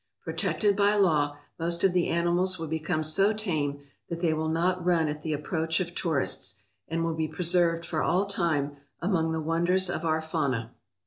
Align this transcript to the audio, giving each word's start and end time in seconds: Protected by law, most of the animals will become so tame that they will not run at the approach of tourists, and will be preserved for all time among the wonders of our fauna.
Protected 0.23 0.75
by 0.75 0.95
law, 0.95 1.37
most 1.59 1.83
of 1.83 1.93
the 1.93 2.07
animals 2.07 2.57
will 2.57 2.65
become 2.65 3.03
so 3.03 3.33
tame 3.33 3.83
that 4.09 4.19
they 4.19 4.33
will 4.33 4.49
not 4.49 4.83
run 4.83 5.07
at 5.07 5.21
the 5.21 5.31
approach 5.31 5.79
of 5.79 5.93
tourists, 5.93 6.63
and 6.87 7.03
will 7.03 7.13
be 7.13 7.27
preserved 7.27 7.85
for 7.85 8.01
all 8.01 8.25
time 8.25 8.77
among 8.99 9.31
the 9.31 9.39
wonders 9.39 9.91
of 9.91 10.03
our 10.03 10.19
fauna. 10.19 10.71